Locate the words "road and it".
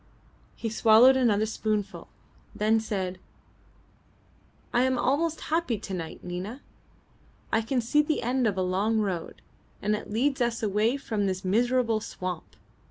8.97-10.09